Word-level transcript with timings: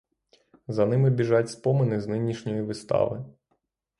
За 0.67 0.85
ними 0.85 1.09
біжать 1.09 1.49
спомини 1.49 2.01
з 2.01 2.07
нинішньої 2.07 2.61
вистави. 2.61 3.25